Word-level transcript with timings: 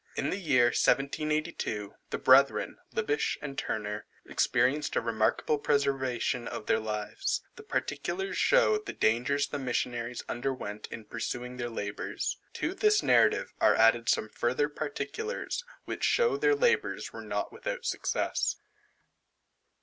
In 0.15 0.31
the 0.31 0.39
year 0.39 0.63
1782, 0.73 1.93
the 2.09 2.17
brethren, 2.17 2.79
Liebisch 2.91 3.37
and 3.39 3.55
Turner, 3.55 4.07
experienced 4.25 4.95
a 4.95 4.99
remarkable 5.01 5.59
preservation 5.59 6.47
of 6.47 6.65
their 6.65 6.79
lives; 6.79 7.43
the 7.55 7.61
particulars 7.61 8.35
show 8.35 8.79
the 8.79 8.93
dangers 8.93 9.45
the 9.49 9.59
Missionaries 9.59 10.23
underwent 10.27 10.87
in 10.89 11.05
pursuing 11.05 11.57
their 11.57 11.69
labours. 11.69 12.39
To 12.53 12.73
this 12.73 13.03
Narrative 13.03 13.53
are 13.61 13.75
added 13.75 14.09
some 14.09 14.29
further 14.29 14.69
particulars, 14.69 15.63
which 15.85 16.03
show 16.03 16.35
their 16.35 16.55
labours 16.55 17.13
were 17.13 17.21
not 17.21 17.53
without 17.53 17.85
success. 17.85 18.55